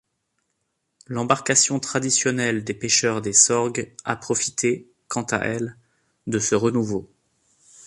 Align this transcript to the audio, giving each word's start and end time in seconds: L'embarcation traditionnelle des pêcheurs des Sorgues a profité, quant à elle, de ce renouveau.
L'embarcation 1.05 1.79
traditionnelle 1.79 2.63
des 2.63 2.73
pêcheurs 2.73 3.21
des 3.21 3.33
Sorgues 3.33 3.93
a 4.03 4.15
profité, 4.15 4.89
quant 5.07 5.27
à 5.29 5.37
elle, 5.45 5.77
de 6.25 6.39
ce 6.39 6.55
renouveau. 6.55 7.07